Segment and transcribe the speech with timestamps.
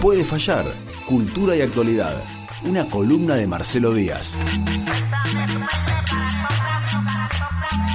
[0.00, 0.64] Puede fallar.
[1.06, 2.22] Cultura y actualidad.
[2.62, 4.38] Una columna de Marcelo Díaz.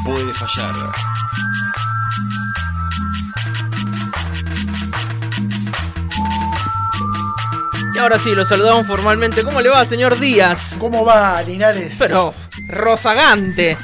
[0.04, 0.76] Puede fallar.
[7.96, 9.44] Y ahora sí, lo saludamos formalmente.
[9.44, 10.76] ¿Cómo le va, señor Díaz?
[10.80, 11.96] ¿Cómo va, Linares?
[11.98, 12.34] Pero,
[12.68, 13.78] rozagante.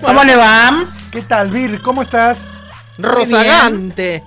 [0.00, 0.84] ¿Cómo le va?
[1.10, 1.80] ¿Qué tal, Vir?
[1.82, 2.48] ¿Cómo estás?
[2.96, 4.22] Rozagante.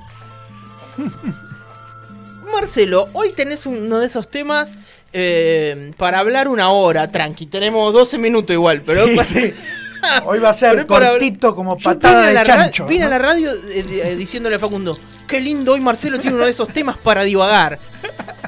[2.56, 4.70] Marcelo, hoy tenés uno de esos temas
[5.14, 7.46] eh, para hablar una hora, tranqui.
[7.48, 9.06] Tenemos 12 minutos igual, pero...
[9.08, 9.54] Sí, sí.
[10.24, 12.86] Hoy va a ser para cortito como patada vine a de chancho.
[12.86, 13.08] Vine ¿no?
[13.08, 14.98] a la radio eh, eh, diciéndole a Facundo,
[15.28, 17.80] qué lindo hoy Marcelo tiene uno de esos temas para divagar.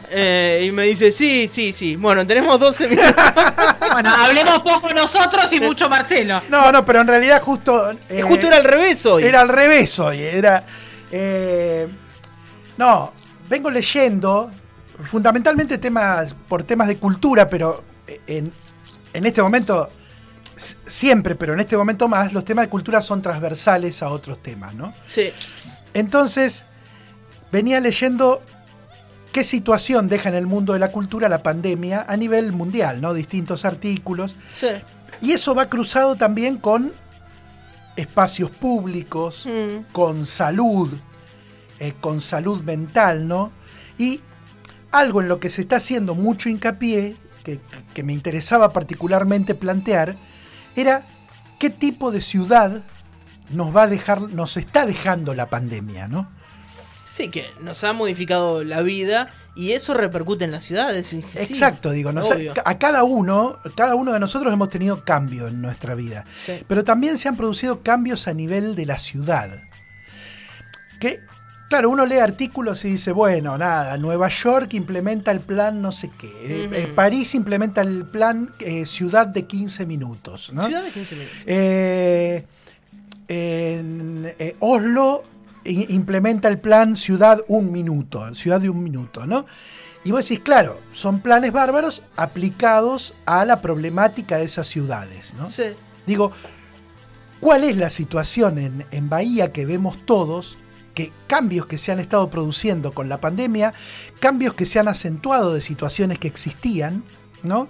[0.09, 1.97] Eh, y me dice, sí, sí, sí.
[1.97, 3.13] Bueno, tenemos 12 minutos.
[3.91, 6.41] Bueno, hablemos poco nosotros y mucho Marcelo.
[6.47, 7.91] No, no, pero en realidad justo...
[8.07, 9.25] eh, Justo era al revés hoy.
[9.25, 10.21] Era al revés hoy.
[10.21, 10.63] Era...
[11.11, 11.87] eh,
[12.77, 13.11] no,
[13.49, 14.51] vengo leyendo
[15.03, 17.83] fundamentalmente temas por temas de cultura, pero
[18.25, 18.51] en,
[19.13, 19.89] en este momento,
[20.85, 24.73] siempre, pero en este momento más, los temas de cultura son transversales a otros temas,
[24.73, 24.93] ¿no?
[25.05, 25.29] Sí.
[25.93, 26.65] Entonces,
[27.51, 28.41] venía leyendo
[29.31, 33.13] qué situación deja en el mundo de la cultura la pandemia a nivel mundial, ¿no?
[33.13, 34.35] Distintos artículos.
[34.53, 34.67] Sí.
[35.21, 36.91] Y eso va cruzado también con
[37.95, 39.91] espacios públicos, Mm.
[39.91, 40.91] con salud,
[41.79, 43.51] eh, con salud mental, ¿no?
[43.97, 44.21] Y
[44.91, 47.59] algo en lo que se está haciendo mucho hincapié, que,
[47.93, 50.15] que me interesaba particularmente plantear,
[50.75, 51.03] era
[51.59, 52.81] qué tipo de ciudad
[53.51, 56.29] nos va a dejar, nos está dejando la pandemia, ¿no?
[57.11, 61.07] Sí, que nos ha modificado la vida y eso repercute en las ciudades.
[61.07, 62.53] sí, Exacto, digo, nos ha- obvio.
[62.63, 66.63] a cada uno, cada uno de nosotros hemos tenido cambio en nuestra vida, Sí.
[66.67, 69.63] pero también se han producido cambios a nivel de la ciudad.
[70.99, 71.21] Que,
[71.69, 76.09] claro, uno lee artículos y dice, bueno, nada, Nueva York implementa el plan no sé
[76.17, 80.65] qué, eh, eh, París implementa el plan eh, ciudad de 15 minutos, ¿no?
[80.65, 81.37] Ciudad de 15 minutos.
[81.45, 82.45] Eh,
[83.29, 85.23] en Oslo
[85.65, 89.45] implementa el plan ciudad un minuto, ciudad de un minuto, ¿no?
[90.05, 95.47] Y vos decís, claro, son planes bárbaros aplicados a la problemática de esas ciudades, ¿no?
[95.47, 95.63] Sí.
[96.05, 96.31] Digo,
[97.41, 100.57] ¿cuál es la situación en, en Bahía que vemos todos?
[100.97, 103.71] Que cambios que se han estado produciendo con la pandemia,
[104.19, 107.03] cambios que se han acentuado de situaciones que existían,
[107.43, 107.67] ¿no?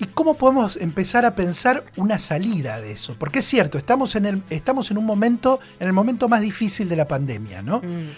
[0.00, 3.14] ¿Y cómo podemos empezar a pensar una salida de eso?
[3.20, 6.88] Porque es cierto, estamos en, el, estamos en un momento, en el momento más difícil
[6.88, 7.78] de la pandemia, ¿no?
[7.78, 8.08] Mm.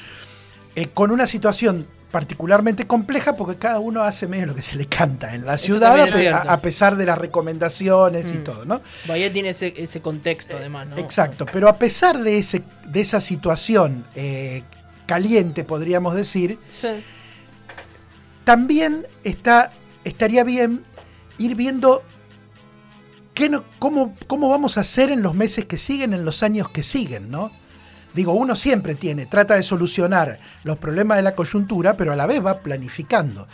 [0.77, 4.87] Eh, con una situación particularmente compleja porque cada uno hace medio lo que se le
[4.87, 8.45] canta en la ciudad, a, pesar de las recomendaciones y Mm.
[8.45, 8.81] todo, ¿no?
[9.07, 10.97] Bahía tiene ese, ese contexto además, ¿no?
[10.99, 14.63] Exacto, pero a pesar de, ese, de esa situación eh,
[15.07, 16.89] caliente, podríamos decir, Sí.
[18.45, 19.73] también está,
[20.05, 20.83] estaría bien
[21.39, 22.03] ir viendo
[23.35, 26.69] qué no- cómo, cómo vamos a hacer en los meses que siguen, en los años
[26.71, 27.51] que siguen, ¿no?
[28.17, 32.27] Digo, uno siempre tiene, trata de solucionar los problemas de la coyuntura, pero a la
[32.27, 33.47] vez va planificando.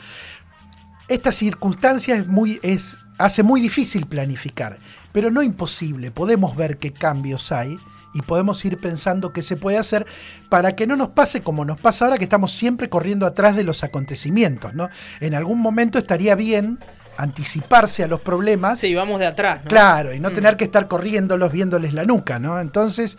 [1.09, 4.79] Esta circunstancia es muy, es, hace muy difícil planificar,
[5.11, 6.11] pero no imposible.
[6.13, 7.77] Podemos ver qué cambios hay
[8.15, 10.07] y podemos ir pensando qué se puede hacer
[10.49, 13.65] para que no nos pase como nos pasa ahora, que estamos siempre corriendo atrás de
[13.65, 14.75] los acontecimientos.
[14.75, 14.89] ¿no?
[15.21, 16.79] En algún momento estaría bien
[17.17, 18.79] anticiparse a los problemas.
[18.79, 19.69] Sí, vamos de atrás, ¿no?
[19.69, 20.35] Claro, y no Mm.
[20.35, 22.59] tener que estar corriéndolos, viéndoles la nuca, ¿no?
[22.59, 23.19] Entonces,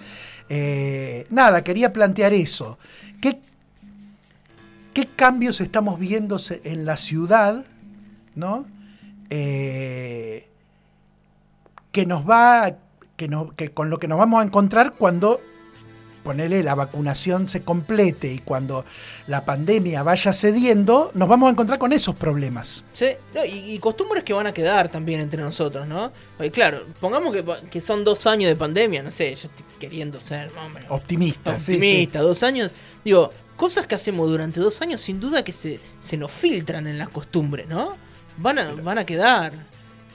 [0.49, 2.77] eh, nada, quería plantear eso.
[3.21, 3.39] ¿Qué,
[4.93, 7.65] ¿Qué cambios estamos viendo en la ciudad,
[8.35, 8.65] ¿no?
[9.29, 10.47] Eh,
[11.91, 12.75] que nos va,
[13.17, 15.39] que, no- que con lo que nos vamos a encontrar cuando
[16.23, 18.85] ponele la vacunación se complete y cuando
[19.27, 22.83] la pandemia vaya cediendo, nos vamos a encontrar con esos problemas.
[22.93, 26.11] Sí, no, y, y costumbres que van a quedar también entre nosotros, ¿no?
[26.37, 27.35] Porque, claro, pongamos
[27.69, 30.89] que, son dos años de pandemia, no sé, yo estoy queriendo ser más o menos
[30.91, 31.61] Optimistas.
[31.61, 31.77] sí, sí.
[31.77, 32.73] optimista, dos años.
[33.03, 36.97] Digo, cosas que hacemos durante dos años sin duda que se, se nos filtran en
[36.97, 37.95] las costumbres, ¿no?
[38.37, 39.51] Van a, van a quedar.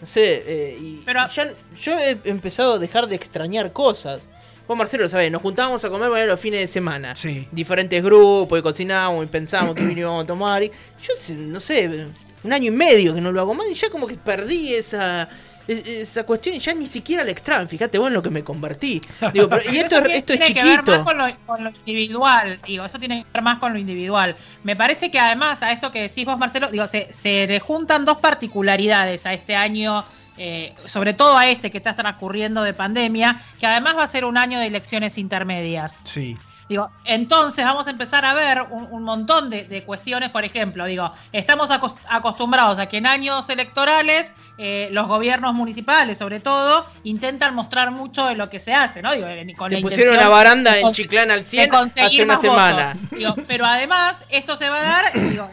[0.00, 1.49] No sé, eh, y, Pero- y ya,
[1.81, 4.23] yo he empezado a dejar de extrañar cosas.
[4.69, 7.17] Vos, Marcelo, lo sabés, nos juntábamos a comer bueno, los fines de semana.
[7.17, 7.49] Sí.
[7.50, 10.62] Diferentes grupos, y cocinábamos, y pensábamos que íbamos a tomar.
[10.62, 12.06] Y yo, sé, no sé,
[12.44, 15.26] un año y medio que no lo hago más, y ya como que perdí esa,
[15.67, 17.67] es- esa cuestión, y ya ni siquiera la extraño.
[17.67, 19.00] Fíjate vos en lo que me convertí.
[19.32, 20.91] Digo, pero, y esto, eso es- es tiene que ver chiquito.
[20.93, 24.37] más con lo, con lo individual, digo, eso tiene que ver más con lo individual.
[24.65, 28.05] Me parece que además a esto que decís vos, Marcelo, digo, se, se le juntan
[28.05, 30.05] dos particularidades a este año,
[30.38, 34.25] eh, sobre todo a este que está transcurriendo de pandemia, que además va a ser
[34.25, 36.02] un año de elecciones intermedias.
[36.05, 36.35] Sí.
[36.69, 41.70] Digo, entonces vamos a empezar a ver un, montón de, cuestiones, por ejemplo, digo, estamos
[41.70, 48.26] acostumbrados a que en años electorales eh, los gobiernos municipales, sobre todo, intentan mostrar mucho
[48.26, 49.12] de lo que se hace, ¿no?
[49.12, 49.26] Digo,
[49.56, 52.99] con Te pusieron una baranda en Chiclán al 100 hace una semana.
[53.46, 55.05] pero además, esto se va a dar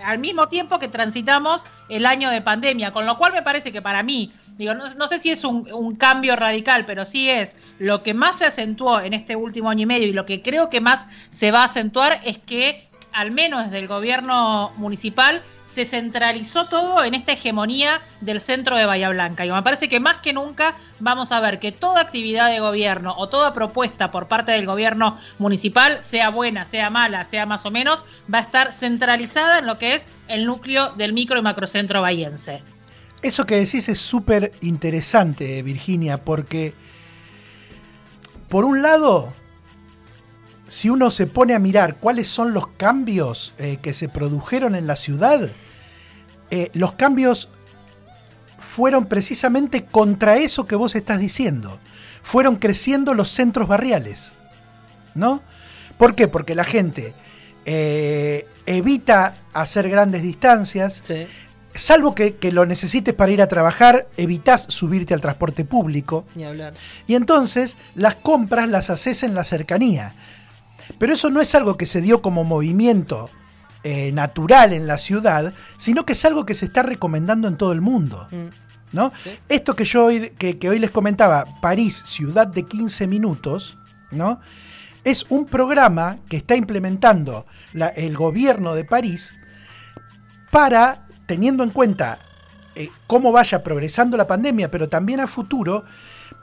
[0.03, 3.81] al mismo tiempo que transitamos el año de pandemia, con lo cual me parece que
[3.81, 8.13] para mí, digo, no, sé si es un, cambio radical, pero sí es lo que
[8.13, 11.05] más se acentuó en este último año y medio y lo que creo que más
[11.29, 15.41] se va a acentuar es que, al menos desde el gobierno municipal,
[15.73, 19.45] se centralizó todo en esta hegemonía del centro de Bahía Blanca.
[19.45, 23.13] Y me parece que más que nunca vamos a ver que toda actividad de gobierno
[23.17, 27.71] o toda propuesta por parte del gobierno municipal, sea buena, sea mala, sea más o
[27.71, 32.01] menos, va a estar centralizada en lo que es el núcleo del micro y macrocentro
[32.01, 32.63] bahiense.
[33.25, 36.75] Eso que decís es súper interesante, Virginia, porque
[38.50, 39.33] por un lado,
[40.68, 44.86] si uno se pone a mirar cuáles son los cambios eh, que se produjeron en
[44.86, 45.50] la ciudad,
[46.51, 47.50] eh, los cambios
[48.60, 51.80] fueron precisamente contra eso que vos estás diciendo.
[52.22, 54.33] Fueron creciendo los centros barriales.
[55.16, 55.42] ¿No?
[55.98, 56.27] ¿Por qué?
[56.27, 57.16] Porque la gente
[57.66, 61.01] eh, evita hacer grandes distancias.
[61.75, 66.25] Salvo que, lo necesites para ir a trabajar, evitas subirte al transporte público.
[66.48, 66.74] hablar.
[67.07, 70.13] Y entonces las compras las haces en la cercanía.
[70.98, 73.30] Pero eso no es algo que se dio como movimiento
[73.83, 77.72] eh, natural en la ciudad, sino que es algo que se está recomendando en todo
[77.72, 78.27] el mundo.
[78.31, 78.95] Mm.
[78.95, 79.12] ¿no?
[79.50, 83.77] Esto que yo hoy, que, hoy les comentaba, París, ciudad de 15 minutos,
[84.12, 84.39] ¿no?
[85.06, 87.45] es un programa que está implementando
[87.95, 89.36] el gobierno de París
[90.51, 92.19] para, teniendo en cuenta
[92.75, 95.86] eh, cómo vaya progresando la pandemia, pero también a futuro,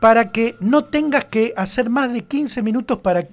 [0.01, 3.27] para que no tengas que hacer más de 15 minutos para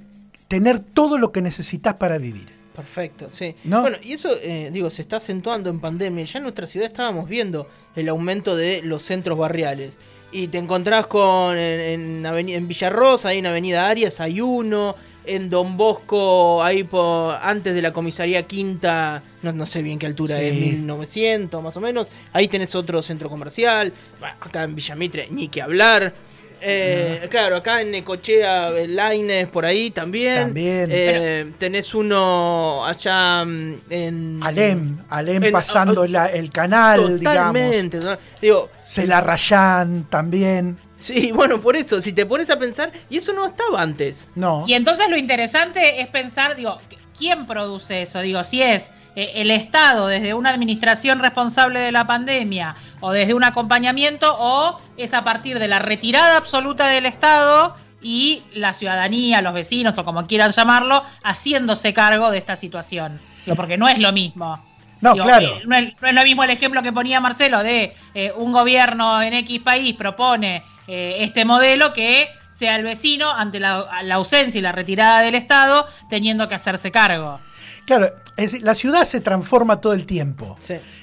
[0.48, 2.60] tener todo lo que necesitas para vivir.
[2.76, 3.56] Perfecto, sí.
[3.64, 6.24] Bueno, y eso, eh, digo, se está acentuando en pandemia.
[6.24, 9.98] Ya en nuestra ciudad estábamos viendo el aumento de los centros barriales.
[10.32, 14.96] Y te encontrás con en, en Villarrosa, ahí en Avenida Arias, hay uno.
[15.26, 20.42] En Don Bosco, ahí por, antes de la comisaría quinta, no, sé bien qué altura
[20.42, 22.08] es, 1900 más o menos.
[22.34, 23.94] Ahí tenés otro centro comercial.
[24.40, 26.14] acá en Villamitre, ni que hablar.
[26.62, 30.46] Eh, claro, acá en Necochea, Laines, por ahí también.
[30.46, 30.90] También.
[30.92, 34.40] Eh, tenés uno allá mm, en.
[34.42, 38.20] Alem, Alem pasando el canal, totalmente, digamos.
[38.42, 40.78] Digo, Celarrayán también.
[40.96, 44.28] Sí, bueno, por eso, si te pones a pensar, y eso no estaba antes.
[44.36, 44.66] No.
[44.68, 46.80] Y entonces lo interesante es pensar, digo,
[47.18, 48.22] ¿quién produce eso?
[48.22, 48.92] Digo, si es
[49.36, 55.14] el Estado desde una administración responsable de la pandemia o desde un acompañamiento o es
[55.14, 60.28] a partir de la retirada absoluta del Estado y la ciudadanía, los vecinos o como
[60.28, 63.20] quieran llamarlo, haciéndose cargo de esta situación.
[63.56, 64.64] porque no es lo mismo.
[65.02, 65.58] No, claro.
[65.58, 69.34] Eh, no, es, lo mismo el ejemplo que ponía Marcelo de eh, un gobierno en
[69.34, 72.28] X país propone este modelo que
[72.60, 77.40] sea el vecino ante la, ausencia y la retirada del Estado teniendo que hacerse cargo.
[77.86, 80.58] Claro, es la ciudad se transforma todo el tiempo.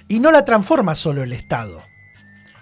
[0.07, 1.83] Y no la transforma solo el Estado.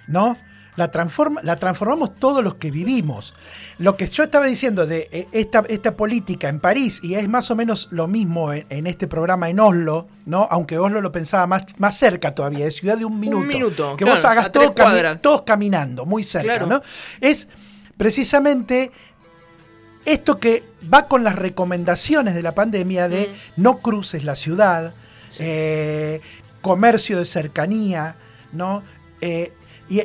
[0.06, 0.38] ¿No?
[0.76, 3.34] La, transforma, la transformamos todos los que vivimos.
[3.78, 7.50] Lo que yo estaba diciendo de eh, esta, esta política en París, y es más
[7.50, 10.46] o menos lo mismo en, este programa en Oslo, ¿no?
[10.50, 13.38] Aunque Oslo lo pensaba más, más cerca todavía, es ciudad de un minuto.
[13.38, 13.96] Un minuto.
[13.96, 16.82] Que vos hagas todos caminando, muy cerca, ¿no?
[17.20, 17.48] Es
[17.96, 18.90] precisamente
[20.04, 23.62] esto que va con las recomendaciones de la pandemia de mm.
[23.62, 24.94] no cruces la ciudad,
[25.38, 26.20] eh,
[26.60, 28.16] comercio de cercanía,
[28.52, 28.82] ¿no?
[29.20, 29.52] Eh,
[29.88, 30.02] y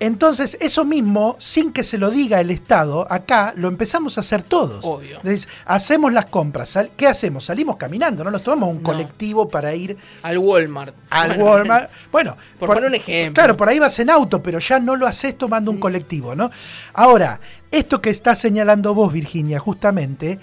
[0.00, 4.42] entonces, eso mismo, sin que se lo diga el Estado, acá lo empezamos a hacer
[4.42, 4.82] todos.
[4.82, 5.20] Obvio.
[5.66, 6.78] hacemos las compras.
[6.96, 7.44] ¿Qué hacemos?
[7.44, 9.98] Salimos caminando, no nos tomamos un colectivo para ir.
[10.22, 10.94] Al Walmart.
[11.10, 11.90] Al Walmart.
[12.10, 13.34] Bueno, por, poner un ejemplo.
[13.34, 15.80] Claro, por ahí vas en auto, pero ya no lo haces tomando un mm.
[15.80, 16.50] colectivo, ¿no?
[16.94, 17.38] Ahora,
[17.70, 20.38] esto que está señalando vos, Virginia, justamente,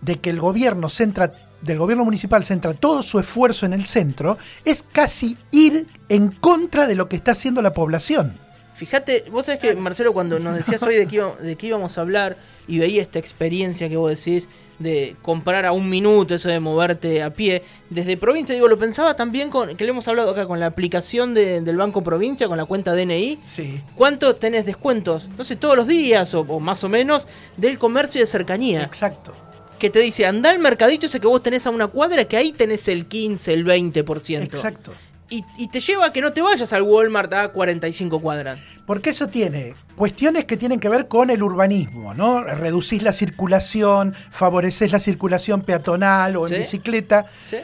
[0.00, 4.36] de que el gobierno centra del gobierno municipal centra todo su esfuerzo en el centro,
[4.64, 8.45] es casi ir en contra de lo que está haciendo la población.
[8.76, 12.02] Fíjate, vos sabés que Marcelo, cuando nos decías hoy de qué, de qué íbamos a
[12.02, 12.36] hablar
[12.68, 17.22] y veía esta experiencia que vos decís de comprar a un minuto, eso de moverte
[17.22, 20.60] a pie, desde provincia, digo, lo pensaba también con, que le hemos hablado acá con
[20.60, 23.38] la aplicación del Banco Provincia, con la cuenta DNI.
[23.46, 23.80] Sí.
[23.94, 25.28] ¿Cuánto tenés descuentos?
[25.38, 28.82] No sé, todos los días o, o más o menos del comercio de cercanía.
[28.82, 29.32] Exacto
[29.78, 32.52] que te dice, anda al mercadito ese que vos tenés a una cuadra, que ahí
[32.52, 34.42] tenés el 15, el 20%.
[34.42, 34.92] Exacto.
[35.30, 38.58] Y, y te lleva a que no te vayas al Walmart a 45 cuadras.
[38.86, 42.44] Porque eso tiene cuestiones que tienen que ver con el urbanismo, ¿no?
[42.44, 47.56] Reducís la circulación, favoreces la circulación peatonal o en bicicleta, ¿Sí?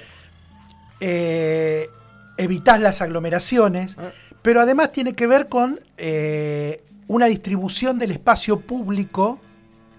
[1.01, 1.89] eh,
[2.37, 4.11] evitás las aglomeraciones, Ah.
[4.43, 9.39] pero además tiene que ver con eh, una distribución del espacio público,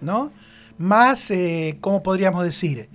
[0.01, 0.31] ¿no?
[0.77, 2.89] Más, eh, ¿cómo podríamos decir?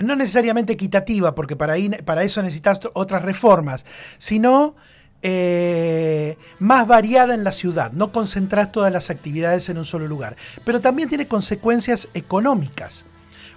[0.00, 3.84] No necesariamente equitativa, porque para, ahí, para eso necesitas otras reformas,
[4.18, 4.74] sino
[5.22, 7.92] eh, más variada en la ciudad.
[7.92, 10.36] No concentrás todas las actividades en un solo lugar.
[10.64, 13.04] Pero también tiene consecuencias económicas.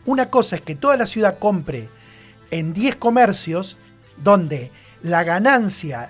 [0.05, 1.87] Una cosa es que toda la ciudad compre
[2.51, 3.77] en 10 comercios
[4.21, 4.71] donde
[5.01, 6.09] la ganancia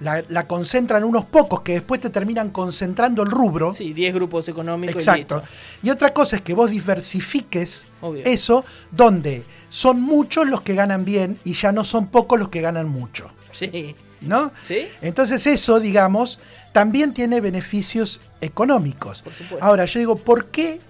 [0.00, 3.72] la, la concentran unos pocos que después te terminan concentrando el rubro.
[3.74, 4.96] Sí, 10 grupos económicos.
[4.96, 5.42] Exacto.
[5.82, 8.24] Y otra cosa es que vos diversifiques Obvio.
[8.24, 12.60] eso donde son muchos los que ganan bien y ya no son pocos los que
[12.60, 13.30] ganan mucho.
[13.52, 13.94] Sí.
[14.20, 14.52] ¿No?
[14.60, 14.86] ¿Sí?
[15.00, 16.38] Entonces eso, digamos,
[16.72, 19.22] también tiene beneficios económicos.
[19.22, 19.64] Por supuesto.
[19.64, 20.80] Ahora, yo digo, ¿por qué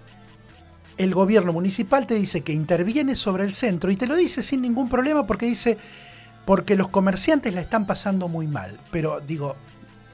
[0.98, 3.90] el gobierno municipal te dice que interviene sobre el centro?
[3.90, 5.78] Y te lo dice sin ningún problema porque dice,
[6.44, 8.78] porque los comerciantes la están pasando muy mal.
[8.90, 9.56] Pero digo,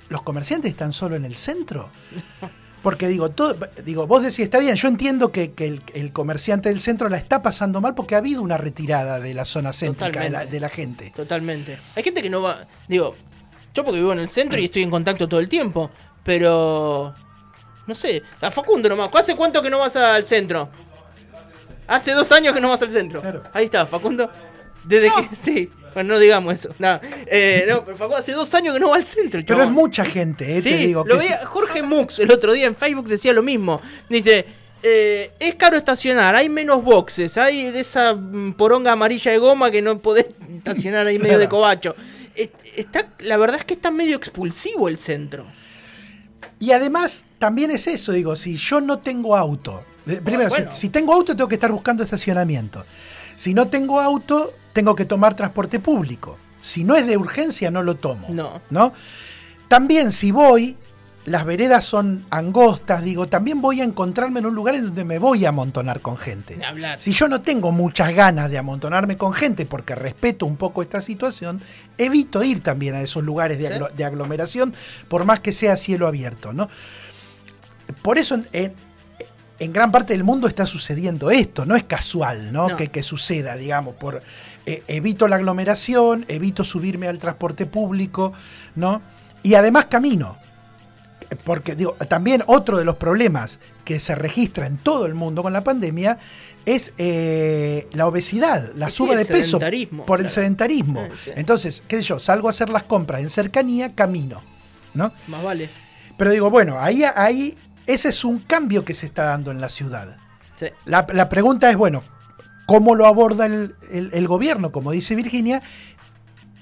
[0.09, 1.88] ¿los comerciantes están solo en el centro?
[2.83, 6.68] Porque digo, todo, digo, vos decís, está bien, yo entiendo que, que el, el comerciante
[6.68, 10.21] del centro la está pasando mal porque ha habido una retirada de la zona céntrica
[10.21, 10.52] de la, Totalmente.
[10.54, 11.12] de la gente.
[11.16, 11.78] Totalmente.
[11.97, 12.59] Hay gente que no va.
[12.87, 13.16] Digo,
[13.75, 15.90] yo porque vivo en el centro y estoy en contacto todo el tiempo.
[16.23, 17.14] Pero.
[17.87, 18.23] No sé.
[18.40, 19.11] A Facundo nomás.
[19.14, 20.68] ¿Hace cuánto que no vas al centro?
[21.87, 23.21] Hace dos años que no vas al centro.
[23.21, 23.42] Claro.
[23.52, 24.30] Ahí está, Facundo.
[24.85, 25.37] Desde que.
[25.37, 25.71] Sí.
[25.96, 26.68] Bueno, no digamos eso.
[26.78, 29.40] No, eh, no pero Facundo hace dos años que no va al centro.
[29.46, 29.72] Pero es chabón.
[29.72, 31.04] mucha gente, eh, Sí, te digo.
[31.06, 33.80] lo que veía Jorge Mux el otro día en Facebook decía lo mismo.
[34.10, 34.44] Dice,
[34.82, 39.70] eh, es caro estacionar, hay menos boxes, hay de esa mm, poronga amarilla de goma
[39.70, 41.96] que no podés estacionar ahí medio de cobacho.
[42.34, 45.46] Es- Está, la verdad es que está medio expulsivo el centro.
[46.58, 50.74] Y además, también es eso, digo, si yo no tengo auto, eh, primero, bueno.
[50.74, 52.84] si, tengo auto tengo que estar buscando estacionamiento.
[53.34, 56.37] Si no tengo auto, tengo que tomar transporte público.
[56.61, 58.26] Si no es de urgencia, no lo tomo.
[58.28, 58.61] No.
[58.68, 58.92] ¿no?
[59.68, 60.76] También si voy,
[61.25, 65.18] las veredas son angostas, digo, también voy a encontrarme en un lugar en donde me
[65.18, 66.62] voy a amontonar con gente.
[66.62, 67.00] Hablar.
[67.00, 71.00] Si yo no tengo muchas ganas de amontonarme con gente porque respeto un poco esta
[71.00, 71.62] situación,
[71.97, 74.02] evito ir también a esos lugares de, Sí.
[74.02, 74.75] aglomeración,
[75.09, 76.68] por más que sea cielo abierto, ¿no?
[78.02, 78.75] Por eso en,
[79.58, 82.68] en- gran parte del mundo está sucediendo esto, no es casual, ¿no?
[82.70, 82.76] No.
[82.76, 84.22] Que, que suceda, digamos, por
[84.66, 88.32] eh, evito la aglomeración, evito subirme al transporte público,
[88.75, 89.00] ¿no?
[89.42, 90.36] Y además camino.
[91.44, 95.52] Porque digo, también otro de los problemas que se registra en todo el mundo con
[95.52, 96.18] la pandemia
[96.64, 99.58] es eh, la obesidad, la Sí, suba de peso
[100.06, 101.04] por el sedentarismo.
[101.25, 101.30] Sí.
[101.34, 104.40] Entonces, qué sé yo, salgo a hacer las compras en cercanía, camino,
[104.94, 105.12] ¿no?
[105.26, 105.68] Más vale.
[106.16, 107.56] Pero digo, bueno, ahí, ahí
[107.87, 110.16] ese es un cambio que se está dando en la ciudad.
[110.59, 110.66] Sí.
[110.87, 112.02] La, la pregunta es, bueno,
[112.66, 115.62] ¿cómo lo aborda el, el- el gobierno, como dice Virginia?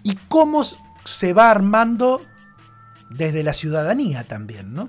[0.02, 0.64] ¿Y cómo
[1.04, 2.22] se va armando
[3.10, 4.88] desde la ciudadanía también, ¿no?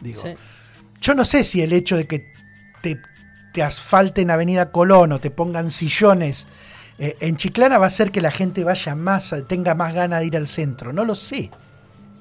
[0.00, 0.34] Digo, sí.
[1.00, 2.32] yo no sé si el hecho de que
[2.82, 3.00] te,
[3.52, 6.46] te asfalten Avenida Colón o te pongan sillones
[6.98, 10.26] eh, en Chiclana va a hacer que la gente vaya más, tenga más ganas de
[10.26, 10.92] ir al centro.
[10.92, 11.50] No lo sé,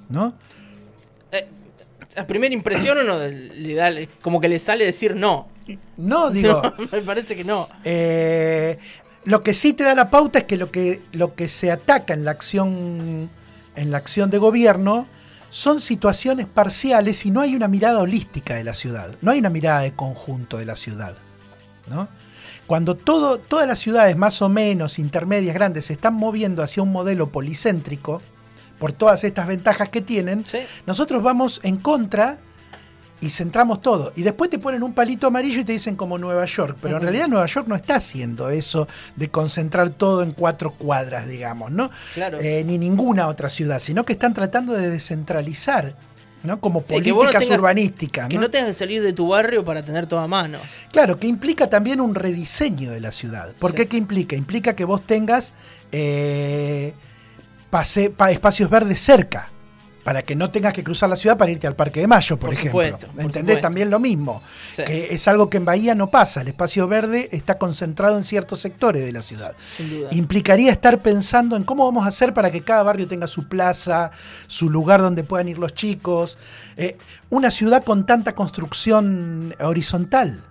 [0.10, 0.34] ¿no?
[2.18, 3.92] A primera impresión uno le da
[4.22, 5.48] como que le sale decir no.
[5.98, 6.62] No, digo...
[6.62, 7.70] No, me parece que no.
[7.84, 8.78] Eh,
[9.26, 12.14] lo que sí te da la pauta es que lo que, lo que se ataca
[12.14, 13.30] en la acción
[13.76, 15.08] en la acción de gobierno
[15.50, 19.50] son situaciones parciales y no hay una mirada holística de la ciudad, no hay una
[19.50, 21.16] mirada de conjunto de la ciudad.
[21.90, 22.08] ¿no?
[22.68, 26.92] Cuando todo, todas las ciudades más o menos intermedias, grandes, se están moviendo hacia un
[26.92, 28.22] modelo policéntrico,
[28.82, 30.58] por todas estas ventajas que tienen, Sí.
[30.88, 32.38] nosotros vamos en contra
[33.22, 34.12] y centramos todo.
[34.16, 36.78] Y después te ponen un palito amarillo y te dicen como Nueva York.
[36.82, 41.28] Pero en realidad Nueva York no está haciendo eso de concentrar todo en cuatro cuadras,
[41.28, 41.92] digamos, ¿no?
[42.16, 42.40] Claro.
[42.42, 45.94] Eh, ni ninguna otra ciudad, sino que están tratando de descentralizar,
[46.42, 46.60] ¿no?
[46.60, 48.28] Como Sí, no políticas tengas- urbanísticas.
[48.28, 48.42] Que ¿no?
[48.42, 50.58] no tengas que salir de tu barrio para tener todo a mano.
[50.92, 53.54] Claro, que implica también un rediseño de la ciudad.
[53.60, 53.78] ¿Por Sí.
[53.78, 53.88] qué?
[53.88, 54.36] ¿Qué implica?
[54.36, 55.54] Implica que vos tengas
[55.92, 56.96] eh,
[57.72, 59.48] pase- pa- espacios verdes cerca,
[60.04, 62.48] para que no tengas que cruzar la ciudad para irte al Parque de Mayo, por,
[62.50, 62.72] Por ejemplo.
[62.82, 63.40] supuesto, por ¿Entendés?
[63.42, 63.62] supuesto.
[63.62, 64.42] También lo mismo,
[64.74, 64.84] Sí.
[64.84, 66.42] que es algo que en Bahía no pasa.
[66.42, 69.56] El espacio verde está concentrado en ciertos sectores de la ciudad.
[69.78, 70.10] Sin duda.
[70.12, 74.10] Implicaría estar pensando en cómo vamos a hacer para que cada barrio tenga su plaza,
[74.48, 76.40] su lugar donde puedan ir los chicos.
[76.78, 76.98] Eh,
[77.30, 80.42] una ciudad con tanta construcción horizontal.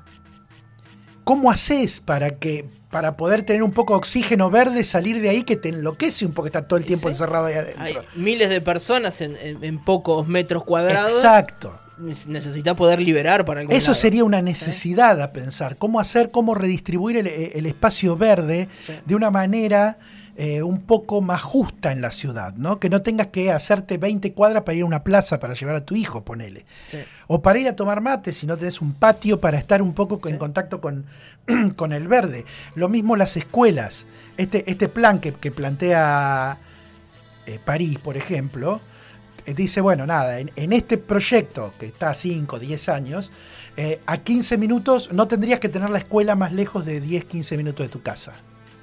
[1.25, 5.45] ¿Cómo haces para que para poder tener un poco de oxígeno verde, salir de ahí
[5.45, 7.13] que te enloquece un poco estar todo el tiempo Sí.
[7.13, 8.05] encerrado ahí Hay adentro.
[8.17, 11.13] miles de personas en, en- en pocos metros cuadrados.
[11.13, 11.79] Exacto.
[12.01, 14.01] Nece- Necesita poder liberar para algún Eso lado.
[14.01, 18.95] sería una necesidad a pensar, cómo hacer, cómo redistribuir el, el espacio verde Sí.
[19.05, 19.99] de una manera
[20.43, 22.81] eh, un poco más justa en la ciudad, ¿no?
[22.81, 25.85] Que no tengas que hacerte 20 cuadras para ir a una plaza para llevar a
[25.85, 26.65] tu hijo, ponele.
[26.87, 26.97] Sí.
[27.27, 30.19] O para ir a tomar mate si no tenés un patio para estar un poco
[30.23, 30.31] Sí.
[30.31, 31.05] en contacto con,
[31.77, 32.47] con el verde.
[32.75, 34.07] Lo mismo las escuelas.
[34.39, 36.57] Este, este plan que, que plantea
[37.45, 38.81] eh, París, por ejemplo,
[39.45, 43.31] eh, dice, bueno, nada, en, en este proyecto que está a 5, 10 años,
[43.77, 47.59] eh, a 15 minutos no tendrías que tener la escuela más lejos de 10, 15
[47.59, 48.33] minutos de tu casa.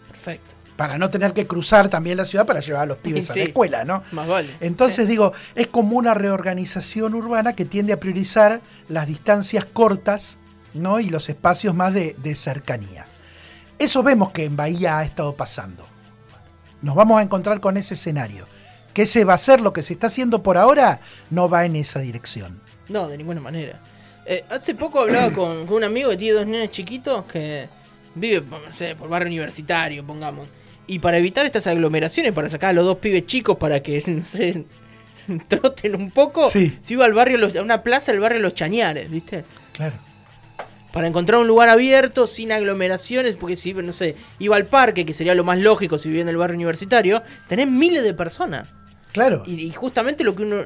[0.08, 0.54] Perfecto.
[0.78, 3.44] Para no tener que cruzar también la ciudad para llevar a los pibes a la
[3.44, 4.04] escuela, ¿no?
[4.12, 4.56] Más vale.
[4.62, 5.10] Entonces Sí.
[5.12, 10.38] digo, es como una reorganización urbana que tiende a priorizar las distancias cortas
[10.76, 11.00] ¿no?
[11.00, 13.06] y los espacios más de, de cercanía.
[13.80, 15.86] Eso vemos que en Bahía ha estado pasando.
[16.84, 18.48] Nos vamos a encontrar con ese escenario.
[18.94, 21.00] Que ese va a ser lo que se está haciendo por ahora,
[21.32, 22.60] no va en esa dirección.
[22.88, 23.80] No, de ninguna manera.
[24.28, 27.68] Eh, hace poco hablaba con, con un amigo que tiene dos nenes chiquitos que
[28.16, 30.48] vive, no sé, por barrio universitario, pongamos.
[30.88, 34.24] Y para evitar estas aglomeraciones, para sacar a los dos pibes chicos para que, no
[34.24, 34.63] sé,
[35.48, 36.77] troten un poco, Sí.
[36.82, 39.44] se iba al barrio, Los- a una plaza del barrio Los Chañares, ¿viste?
[39.74, 39.96] Claro.
[40.94, 45.13] Para encontrar un lugar abierto, sin aglomeraciones, porque si, no sé, iba al parque, que
[45.13, 48.70] sería lo más lógico si vive en el barrio universitario, tenés miles de personas.
[49.12, 49.44] Claro.
[49.46, 50.63] Y, y justamente lo que uno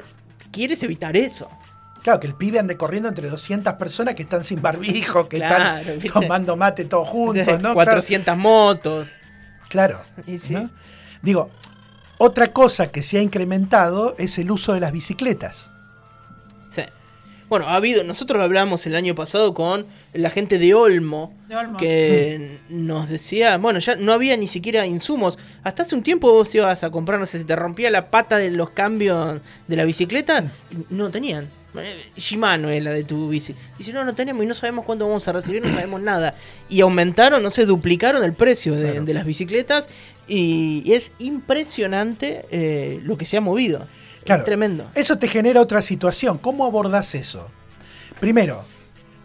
[0.52, 1.50] quiere es evitar eso.
[2.02, 5.80] Claro, que el pibe ande corriendo entre 200 personas que están sin barbijo, que Claro,
[5.80, 6.20] están ¿viste?
[6.20, 7.58] tomando mate todos juntos, ¿no?
[7.58, 7.74] Claro.
[7.74, 9.08] 400 motos.
[9.72, 10.00] Claro.
[10.26, 10.52] Y sí.
[10.52, 10.70] ¿no?
[11.22, 11.50] Digo,
[12.18, 15.70] otra cosa que se ha incrementado es el uso de las bicicletas.
[16.70, 16.82] Sí.
[17.48, 21.78] Bueno, ha habido, nosotros hablamos el año pasado con la gente de Olmo, De Olmo.
[21.78, 25.38] que nos decía, bueno, ya no había ni siquiera insumos.
[25.64, 28.36] Hasta hace un tiempo vos ibas a comprar, no sé, si te rompía la pata
[28.36, 31.48] de los cambios de la bicicleta, y no tenían.
[31.74, 33.54] Eh, Shimano es la de tu bici.
[33.78, 36.34] Dice, no, no tenemos y no sabemos cuándo vamos a recibir, no sabemos nada.
[36.68, 39.04] Y aumentaron, no sé, duplicaron el precio de, Claro.
[39.06, 39.88] de las bicicletas
[40.28, 43.86] y, y es impresionante eh, lo que se ha movido.
[44.24, 44.42] Claro.
[44.42, 44.86] Es tremendo.
[44.94, 46.38] Eso te genera otra situación.
[46.38, 47.48] ¿Cómo abordás eso?
[48.20, 48.64] Primero,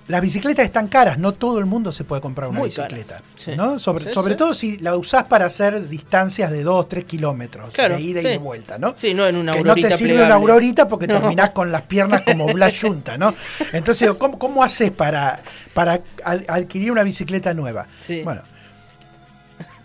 [0.07, 3.21] las bicicletas están caras, no todo el mundo se puede comprar una Muy bicicleta.
[3.35, 3.51] sí.
[3.57, 3.77] ¿no?
[3.77, 4.37] Sobre, Sí, sobre sí.
[4.37, 8.23] todo si la usás para hacer distancias de 2, 3 kilómetros, Claro, de ida y
[8.23, 8.95] de vuelta, ¿no?
[8.97, 10.25] Sí, no en una que no te sirve plegable.
[10.25, 11.19] una aurorita porque No.
[11.19, 13.33] terminás con las piernas como Blas Yunta, ¿no?
[13.73, 15.41] Entonces, ¿cómo, cómo haces para,
[15.73, 17.85] para ad- adquirir una bicicleta nueva?
[17.97, 18.21] Sí.
[18.23, 18.41] Bueno,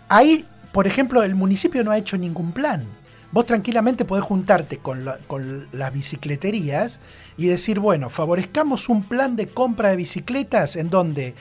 [0.09, 2.83] ahí, por ejemplo, el municipio no ha hecho ningún plan.
[3.33, 6.99] Vos tranquilamente podés juntarte con, la- con las bicicleterías
[7.35, 11.33] y decir, bueno, favorezcamos un plan de compra de bicicletas en donde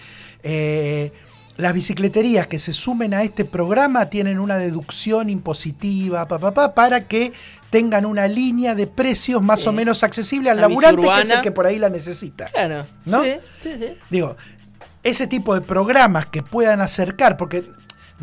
[0.42, 1.12] eh,
[1.58, 6.74] las bicicleterías que se sumen a este programa tienen una deducción impositiva pa, pa, pa,
[6.74, 7.32] para que
[7.68, 9.68] tengan una línea de precios más Sí.
[9.68, 12.46] o menos accesible al La laburante que es el que por ahí la necesita.
[12.46, 12.86] Claro.
[13.04, 13.22] ¿No?
[13.22, 13.94] Sí, sí, sí.
[14.10, 14.36] Digo,
[15.02, 17.64] ese tipo de programas que puedan acercar, porque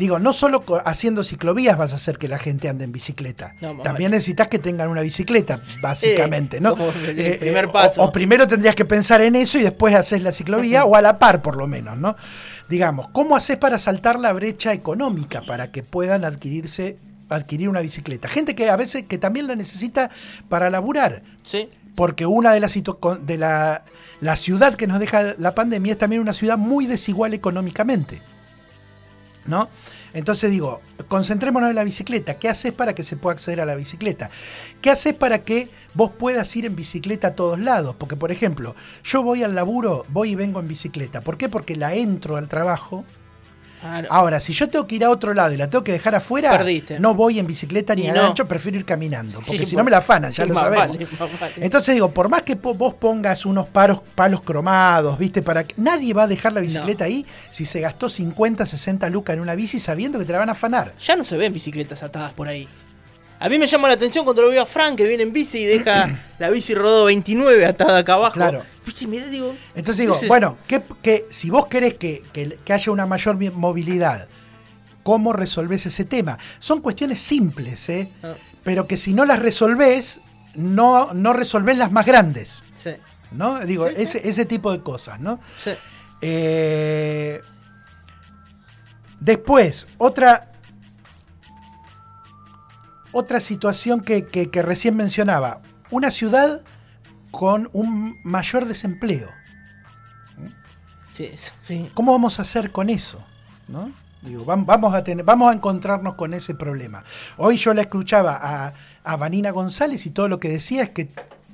[0.00, 3.54] digo, no solo haciendo ciclovías vas a hacer que la gente ande en bicicleta.
[3.60, 6.70] No, También necesitas que tengan una bicicleta, básicamente, ¿no?
[6.76, 8.02] como el Eh, primer eh, o- paso.
[8.02, 11.18] O, primero tendrías que pensar en eso y después haces la ciclovía, o a la
[11.18, 12.16] par por lo menos, ¿no?
[12.68, 16.96] Digamos, ¿cómo haces para saltar la brecha económica para que puedan adquirirse
[17.28, 18.28] adquirir una bicicleta?
[18.28, 20.10] Gente que a veces que también la necesita
[20.48, 21.22] para laburar.
[21.44, 21.68] Sí.
[21.94, 22.74] Porque una de las
[23.22, 23.82] de la,
[24.20, 28.22] la ciudad que nos deja la pandemia es también una ciudad muy desigual económicamente.
[29.50, 29.68] ¿No?
[30.14, 32.38] Entonces digo, concentrémonos en la bicicleta.
[32.38, 34.30] ¿Qué haces para que se pueda acceder a la bicicleta?
[34.80, 37.96] ¿Qué haces para que vos puedas ir en bicicleta a todos lados?
[37.98, 41.20] Porque, por ejemplo, yo voy al laburo, voy y vengo en bicicleta.
[41.20, 41.48] ¿Por qué?
[41.48, 43.04] Porque la entro al trabajo.
[43.80, 44.08] Claro.
[44.10, 46.50] Ahora, si yo tengo que ir a otro lado y la tengo que dejar afuera,
[46.50, 47.00] Perdiste.
[47.00, 48.22] no voy en bicicleta ni Y a no.
[48.22, 49.40] gancho, prefiero ir caminando.
[49.40, 50.88] Porque Sí, si por- no me la afanan, ya Sí, lo sabemos.
[50.98, 51.06] vale,
[51.40, 51.52] vale.
[51.56, 55.40] Entonces digo, por más que po- vos pongas unos paros, palos cromados, ¿viste?
[55.42, 59.34] Para que nadie va a dejar la bicicleta ahí si se gastó 50, 60 lucas
[59.34, 60.92] en una bici sabiendo que te la van a afanar.
[61.04, 62.68] Ya no se ven bicicletas atadas por ahí.
[63.42, 65.58] A mí me llama la atención cuando lo veo a Frank que viene en bici
[65.60, 68.34] y deja la bici rodó 29 atada acá abajo.
[68.34, 68.62] Claro.
[68.84, 73.06] Viste, digo, Entonces digo, bueno, que, que si vos querés que, que- que haya una
[73.06, 74.28] mayor movilidad,
[75.02, 76.38] ¿cómo resolvés ese tema?
[76.58, 78.10] Son cuestiones simples, ¿eh?
[78.22, 78.34] Ah.
[78.62, 80.20] Pero que si no las resolvés,
[80.54, 82.62] no, no resolvés las más grandes.
[82.82, 82.90] sí,
[83.32, 83.60] ¿No?
[83.60, 84.02] Digo, Sí, sí.
[84.02, 85.40] Ese, ese tipo de cosas, ¿no?
[85.64, 85.70] sí.
[86.20, 87.40] Eh,
[89.20, 90.49] después, otra,
[93.12, 95.60] otra situación que, que- que recién mencionaba.
[95.90, 96.62] Una ciudad
[97.30, 99.28] con un mayor desempleo.
[101.12, 101.90] Sí, eso, sí.
[101.94, 103.20] ¿Cómo vamos a hacer con eso?
[103.68, 103.90] ¿No?
[104.22, 107.04] Digo, vam- vamos a tener, vamos a encontrarnos con ese problema.
[107.36, 111.08] Hoy yo la escuchaba a, a Vanina González y todo lo que decía es que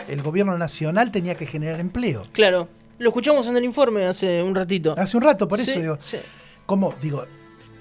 [0.09, 2.27] el gobierno nacional tenía que generar empleo.
[2.33, 4.95] Claro, lo escuchamos en el informe hace un ratito.
[4.99, 6.19] Hace un rato, por eso Sí, digo, sí.
[6.67, 6.93] ¿cómo?
[7.01, 7.25] Digo,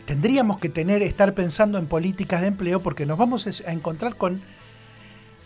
[0.05, 4.41] tendríamos que tener, estar pensando en políticas de empleo porque nos vamos a encontrar con,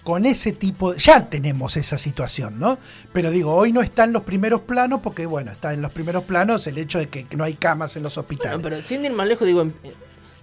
[0.04, 2.78] con ese tipo, ya tenemos esa situación, ¿no?
[3.14, 6.24] Pero digo, hoy no está en los primeros planos porque, bueno, está en los primeros
[6.24, 8.54] planos el hecho de que no hay camas en los hospitales.
[8.62, 9.74] Bueno, pero sin ir más lejos, digo, em-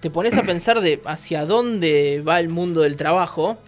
[0.01, 3.59] te pones a pensar de hacia dónde va el mundo del trabajo.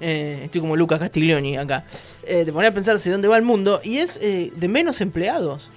[0.00, 1.84] Eh, estoy como Lucas Castiglioni acá.
[2.24, 5.00] Eh, te pones a pensar hacia dónde va el mundo y es eh, de menos
[5.00, 5.70] empleados.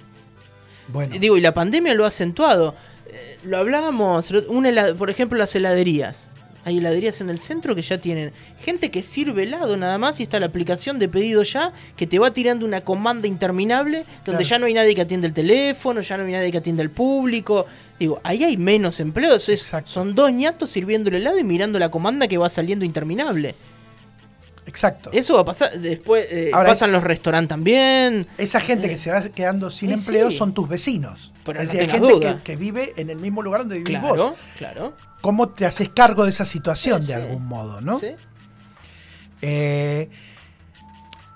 [0.88, 2.74] bueno, Digo, y la pandemia lo ha acentuado.
[3.46, 6.26] Lo hablábamos, una hela- por ejemplo, las heladerías.
[6.64, 10.24] Hay heladerías en el centro que ya tienen gente que sirve helado nada más y
[10.24, 14.42] está la aplicación de pedido ya que te va tirando una comanda interminable donde Claro.
[14.42, 16.90] ya no hay nadie que atiende el teléfono, ya no hay nadie que atiende al
[16.90, 17.66] público.
[18.00, 19.48] Digo, ahí hay menos empleos.
[19.48, 23.54] es- son dos ñatos sirviendo el helado y mirando la comanda que va saliendo interminable.
[24.66, 25.10] Exacto.
[25.12, 25.78] Eso va a pasar.
[25.78, 28.26] Después eh, Ahora pasan los restaurantes también.
[28.38, 30.36] Esa gente que se va quedando sin Eh, empleo sí.
[30.36, 31.32] son tus vecinos.
[31.44, 33.98] Pero es no decir, hay gente que, que vive en el mismo lugar donde vivís
[33.98, 34.36] Claro, vos.
[34.58, 34.94] claro.
[35.20, 37.98] ¿Cómo te haces cargo de esa situación Sí, de algún modo, no?
[37.98, 38.08] Sí.
[39.42, 40.08] Eh,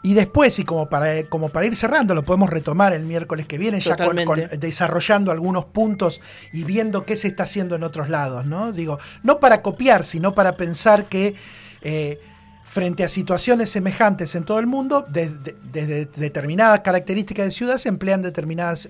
[0.02, 3.58] y después, y como para, como para ir cerrando, lo podemos retomar el miércoles que
[3.58, 4.16] viene, ya con,
[4.58, 6.22] desarrollando algunos puntos
[6.54, 8.72] y viendo qué se está haciendo en otros lados, ¿no?
[8.72, 11.34] Digo, no para copiar, sino para pensar que
[11.82, 12.18] eh,
[12.72, 17.88] frente a situaciones semejantes en todo el mundo, desde desde determinadas características de ciudad se
[17.88, 18.88] emplean determinadas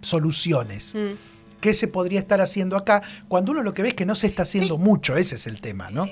[0.00, 0.94] soluciones.
[0.94, 1.14] Mm.
[1.60, 3.02] ¿Qué se podría estar haciendo acá?
[3.28, 4.82] Cuando uno lo que ve es que no se está haciendo Sí.
[4.82, 6.06] mucho, ese es el tema, ¿no?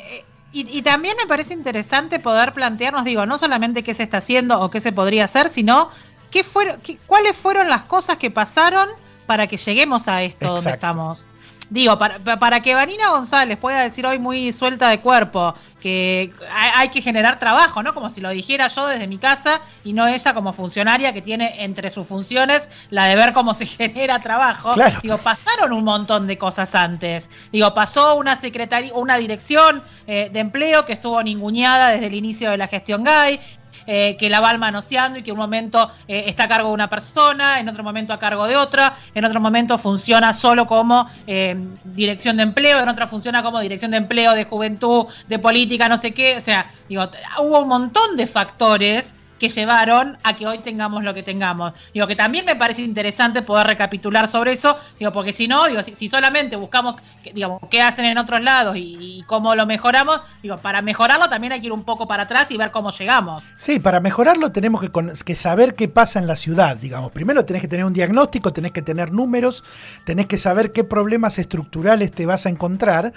[0.52, 4.60] Y, y también me parece interesante poder plantearnos, digo, no solamente qué se está haciendo
[4.60, 5.90] o qué se podría hacer, sino
[6.30, 8.88] qué fueron, qué- cuáles fueron las cosas que pasaron
[9.26, 11.28] para que lleguemos a esto donde estamos.
[11.70, 16.32] Digo, para, pa- para que Vanina González pueda decir hoy muy suelta de cuerpo que
[16.52, 17.94] hay, hay que generar trabajo, ¿no?
[17.94, 21.62] Como si lo dijera yo desde mi casa y no ella como funcionaria que tiene
[21.64, 24.72] entre sus funciones la de ver cómo se genera trabajo.
[24.72, 24.98] Claro.
[25.02, 27.30] Digo, pasaron un montón de cosas antes.
[27.52, 32.50] Digo, pasó una secretaría, una dirección eh, de empleo que estuvo ninguneada desde el inicio
[32.50, 33.40] de la gestión GAI.
[33.86, 36.88] Eh, que la va manoseando y que un momento eh, está a cargo de una
[36.88, 41.56] persona, en otro momento a cargo de otra, en otro momento funciona solo como eh,
[41.84, 45.98] dirección de empleo, en otra funciona como dirección de empleo, de juventud, de política, no
[45.98, 46.36] sé qué.
[46.36, 51.14] O sea, digo, hubo un montón de factores que llevaron a que hoy tengamos lo
[51.14, 51.72] que tengamos.
[51.94, 55.82] Digo que también me parece interesante poder recapitular sobre eso, digo, porque si no, digo,
[55.82, 57.00] si, solamente buscamos,
[57.34, 61.60] digamos, qué hacen en otros lados y, cómo lo mejoramos, digo, para mejorarlo también hay
[61.60, 63.52] que ir un poco para atrás y ver cómo llegamos.
[63.56, 64.82] Sí, para mejorarlo tenemos
[65.24, 67.10] que, saber qué pasa en la ciudad, digamos.
[67.12, 69.64] Primero tenés que tener un diagnóstico, tenés que tener números,
[70.04, 73.14] tenés que saber qué problemas estructurales te vas a encontrar,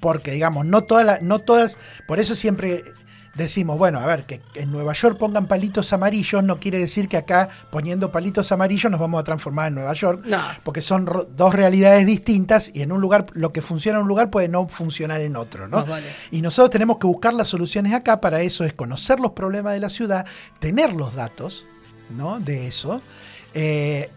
[0.00, 2.82] porque, digamos, no todas, la- no todas, por eso siempre
[3.38, 7.16] decimos, bueno, a ver, que en Nueva York pongan palitos amarillos, no quiere decir que
[7.16, 10.42] acá poniendo palitos amarillos nos vamos a transformar en Nueva York, No.
[10.64, 14.28] porque son dos realidades distintas y en un lugar, lo que funciona en un lugar
[14.28, 15.86] puede no funcionar en otro, ¿no?
[15.86, 16.04] Vale.
[16.30, 19.80] Y nosotros tenemos que buscar las soluciones acá, para eso es conocer los problemas de
[19.80, 20.26] la ciudad,
[20.58, 21.64] tener los datos
[22.10, 22.40] ¿no?
[22.40, 23.00] de eso,
[23.54, 24.10] eh,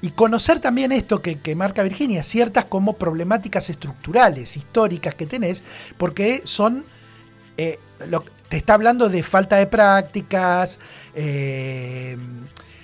[0.00, 5.64] y conocer también esto que, que marca Virginia, ciertas como problemáticas estructurales, históricas que tenés,
[5.96, 6.84] porque son...
[7.56, 10.78] eh, lo- te está hablando de falta de prácticas,
[11.14, 12.16] eh,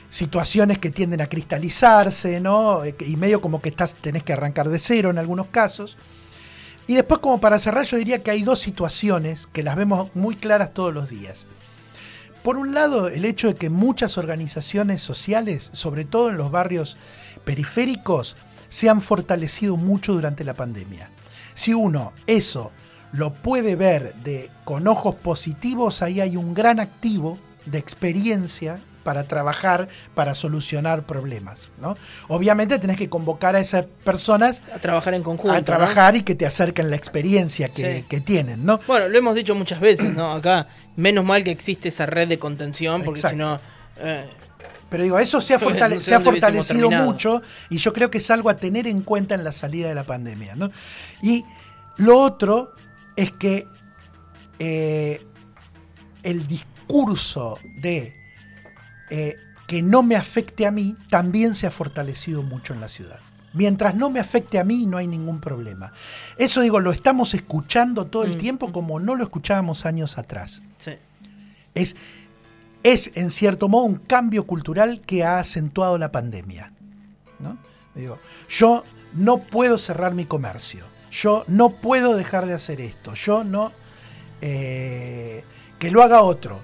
[0.08, 2.84] situaciones que tienden a cristalizarse, ¿no?
[2.84, 5.96] Eh, Y medio como que estás, tenés que arrancar de cero en algunos casos.
[6.86, 10.36] Y después, como para cerrar, yo diría que hay dos situaciones que las vemos muy
[10.36, 11.46] claras todos los días.
[12.42, 16.98] Por un lado, el hecho de que muchas organizaciones sociales, sobre todo en los barrios
[17.44, 18.36] periféricos,
[18.68, 21.08] se han fortalecido mucho durante la pandemia.
[21.54, 22.70] Si uno eso
[23.16, 29.24] lo puede ver de, con ojos positivos, ahí hay un gran activo de experiencia para
[29.24, 31.68] trabajar, para solucionar problemas.
[31.80, 31.96] ¿no?
[32.28, 35.52] Obviamente tenés que convocar a esas personas A trabajar en conjunto.
[35.54, 35.64] a ¿no?
[35.64, 38.04] trabajar y que te acerquen la experiencia que, Sí.
[38.08, 38.80] que tienen, ¿no?
[38.86, 40.32] Bueno, lo hemos dicho muchas veces, ¿no?
[40.32, 43.60] Acá, menos mal que existe esa red de contención, porque si no.
[43.98, 44.26] eh,
[44.88, 48.30] Pero digo, eso se ha, fortale- se ha fortalecido mucho y yo creo que es
[48.30, 50.70] algo a tener en cuenta en la salida de la pandemia, ¿no?
[51.22, 51.44] Y
[51.98, 52.72] lo otro
[53.16, 53.66] es que
[54.58, 55.20] eh,
[56.22, 58.14] el discurso de
[59.10, 63.18] eh, que no me afecte a mí también se ha fortalecido mucho en la ciudad.
[63.52, 65.92] Mientras no me afecte a mí no hay ningún problema.
[66.36, 68.38] Eso digo, lo estamos escuchando todo el Mm.
[68.38, 70.62] tiempo como no lo escuchábamos años atrás.
[70.78, 70.92] sí.
[71.74, 71.96] Es,
[72.84, 76.72] es en cierto modo un cambio cultural que ha acentuado la pandemia.
[77.40, 77.56] ¿no?
[77.96, 80.84] Digo, yo no puedo cerrar mi comercio,
[81.22, 83.72] yo no puedo dejar de hacer esto, yo no,
[84.42, 85.42] eh,
[85.78, 86.60] que lo haga otro,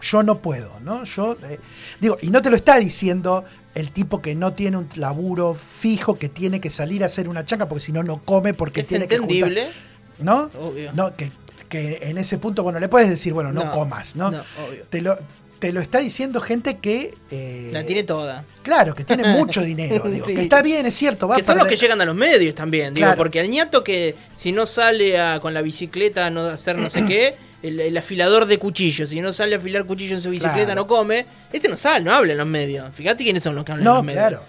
[0.00, 1.04] yo no puedo, ¿no?
[1.04, 1.58] Yo, eh,
[2.00, 6.18] digo, y no te lo está diciendo el tipo que no tiene un laburo fijo,
[6.18, 8.88] que tiene que salir a hacer una chanca porque si no, no come, porque Es
[8.88, 9.66] tiene que entendible.
[9.66, 9.82] juntar,
[10.20, 10.50] ¿no?
[10.60, 10.92] Obvio.
[10.92, 11.32] No, que,
[11.68, 14.30] que en ese punto, bueno, le puedes decir, bueno, no, No, comas, ¿no?
[14.30, 14.84] no, obvio.
[14.90, 15.18] Te lo,
[15.64, 17.14] te lo está diciendo gente que...
[17.30, 18.44] eh, La tiene toda.
[18.62, 20.34] Claro, que tiene mucho dinero, digo, Sí.
[20.34, 22.92] que está bien, es cierto, va que son los que llegan a los medios también,
[22.92, 23.16] digo, Claro.
[23.16, 26.90] porque el ñato que si no sale a- con la bicicleta a no hacer no
[26.90, 30.28] sé qué, el, el afilador de cuchillos, si no sale a afilar cuchillo en su
[30.28, 30.82] bicicleta Claro.
[30.82, 32.94] no come, ese no sale, no habla en los medios.
[32.94, 34.20] Fíjate quiénes son los que hablan en los medios.
[34.20, 34.42] claro.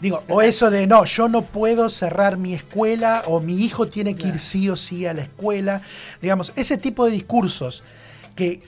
[0.00, 4.16] Digo, o eso de no, yo no puedo cerrar mi escuela o mi hijo tiene
[4.16, 5.82] que ir sí o sí a la escuela.
[6.20, 7.84] Digamos, ese tipo de discursos
[8.34, 8.60] que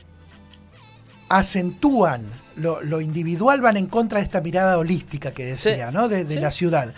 [1.39, 6.09] acentúan lo, lo individual van en contra de esta mirada holística que decía, Sí, ¿no?
[6.09, 6.41] De, de sí.
[6.41, 6.93] la ciudad.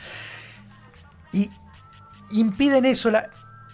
[1.33, 1.51] Y
[2.33, 3.31] impiden eso, la,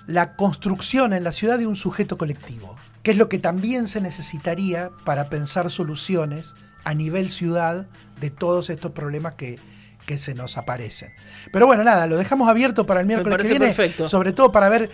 [0.07, 4.03] la construcción en la ciudad de un sujeto colectivo, que es lo que también se
[4.03, 7.87] necesitaría para pensar soluciones a nivel ciudad
[8.21, 9.59] de todos estos problemas que,
[10.05, 11.11] que se nos aparecen.
[11.53, 14.09] Pero bueno, nada, lo dejamos abierto para el miércoles que viene, perfecto.
[14.09, 14.91] sobre todo para ver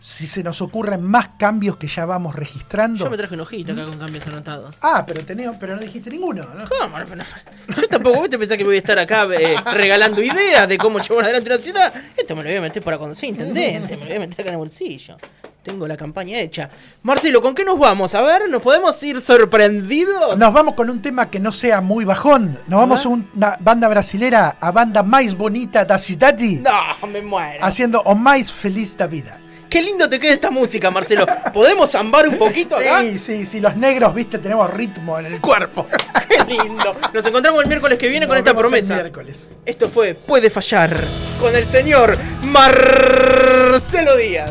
[0.00, 3.04] si se nos ocurren más cambios que ya vamos registrando.
[3.04, 4.74] Yo me traje un ojito acá con cambios anotados.
[4.80, 6.64] Ah, pero tenés, pero no dijiste ninguno, ¿no?
[6.68, 6.98] ¿Cómo?
[6.98, 7.24] No, no,
[7.76, 11.00] Yo tampoco, ¿vos te pensás que voy a estar acá eh, regalando ideas de cómo
[11.00, 11.92] llevar adelante una ciudad?
[12.16, 14.40] Esto me lo voy a meter para cuando sea intendente, me lo voy a meter
[14.40, 15.16] acá en el bolsillo.
[15.62, 16.70] Tengo la campaña hecha.
[17.02, 18.14] Marcelo, ¿con qué nos vamos?
[18.14, 20.38] A ver, ¿nos podemos ir sorprendidos?
[20.38, 22.58] Nos vamos con un tema que no sea muy bajón.
[22.66, 27.62] Nos vamos a una banda brasilera, a banda más bonita da cidade, No, me muero.
[27.62, 29.38] haciendo O Mais Feliz da Vida.
[29.70, 31.24] Qué lindo te queda esta música, Marcelo.
[31.54, 33.02] ¿Podemos zambar un poquito acá?
[33.02, 35.86] Sí, sí, sí, los negros, viste, tenemos ritmo en el cuerpo.
[36.28, 36.96] Qué lindo.
[37.14, 38.94] Nos encontramos el miércoles que viene con esta el promesa.
[38.94, 39.48] miércoles.
[39.64, 40.92] Esto fue Puede Fallar
[41.40, 44.50] con el señor Marcelo Díaz.